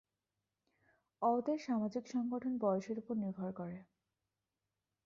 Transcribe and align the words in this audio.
অওদের 1.21 1.57
সামাজিক 1.59 2.03
সংগঠন 2.07 2.53
বয়সের 2.57 2.97
ওপর 2.99 3.15
নির্ভর 3.17 3.49
করে। 3.53 3.77